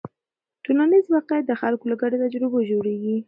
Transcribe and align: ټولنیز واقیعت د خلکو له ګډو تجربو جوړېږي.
ټولنیز 0.63 1.05
واقیعت 1.13 1.45
د 1.47 1.53
خلکو 1.61 1.85
له 1.91 1.95
ګډو 2.01 2.21
تجربو 2.23 2.59
جوړېږي. 2.69 3.15